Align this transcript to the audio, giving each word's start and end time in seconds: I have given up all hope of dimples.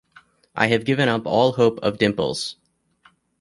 I 0.55 0.65
have 0.69 0.83
given 0.83 1.07
up 1.09 1.27
all 1.27 1.51
hope 1.51 1.77
of 1.83 1.99
dimples. 1.99 2.55